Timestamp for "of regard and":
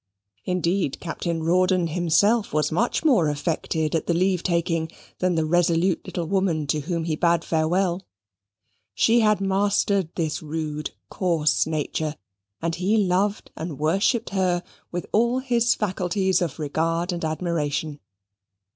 16.41-17.23